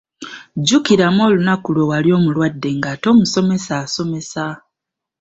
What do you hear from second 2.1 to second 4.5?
omulwadde ng'ate omusomesa asomesa!